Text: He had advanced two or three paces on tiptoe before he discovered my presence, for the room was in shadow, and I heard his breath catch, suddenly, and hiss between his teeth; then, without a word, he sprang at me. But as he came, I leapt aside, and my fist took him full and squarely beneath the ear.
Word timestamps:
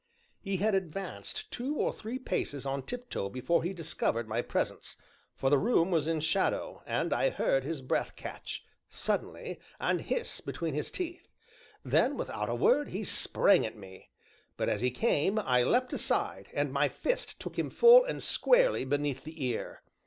He 0.39 0.57
had 0.57 0.73
advanced 0.73 1.51
two 1.51 1.75
or 1.75 1.93
three 1.93 2.17
paces 2.17 2.65
on 2.65 2.81
tiptoe 2.81 3.29
before 3.29 3.61
he 3.61 3.71
discovered 3.71 4.27
my 4.27 4.41
presence, 4.41 4.97
for 5.35 5.51
the 5.51 5.59
room 5.59 5.91
was 5.91 6.07
in 6.07 6.21
shadow, 6.21 6.81
and 6.87 7.13
I 7.13 7.29
heard 7.29 7.63
his 7.63 7.83
breath 7.83 8.15
catch, 8.15 8.65
suddenly, 8.89 9.59
and 9.79 10.01
hiss 10.01 10.41
between 10.41 10.73
his 10.73 10.89
teeth; 10.89 11.29
then, 11.85 12.17
without 12.17 12.49
a 12.49 12.55
word, 12.55 12.87
he 12.87 13.03
sprang 13.03 13.63
at 13.63 13.77
me. 13.77 14.09
But 14.57 14.69
as 14.69 14.81
he 14.81 14.89
came, 14.89 15.37
I 15.37 15.61
leapt 15.61 15.93
aside, 15.93 16.49
and 16.51 16.73
my 16.73 16.89
fist 16.89 17.39
took 17.39 17.59
him 17.59 17.69
full 17.69 18.03
and 18.03 18.23
squarely 18.23 18.83
beneath 18.83 19.23
the 19.23 19.45
ear. 19.45 19.83